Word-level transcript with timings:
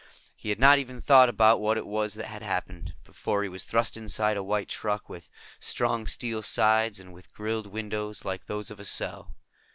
He 0.35 0.49
had 0.49 0.57
not 0.57 0.79
even 0.79 0.99
thought 0.99 1.29
about 1.29 1.59
what 1.61 1.77
it 1.77 1.85
was 1.85 2.15
that 2.15 2.25
had 2.25 2.41
happened, 2.41 2.95
before 3.03 3.43
he 3.43 3.49
was 3.49 3.63
thrust 3.63 3.95
inside 3.95 4.35
a 4.35 4.41
white 4.41 4.67
truck, 4.67 5.07
with 5.09 5.29
strong 5.59 6.07
steel 6.07 6.41
sides 6.41 6.99
and 6.99 7.13
with 7.13 7.31
grilled 7.35 7.67
windows 7.67 8.25
like 8.25 8.47
those 8.47 8.71
of 8.71 8.79
a 8.79 8.85
cell. 8.85 9.35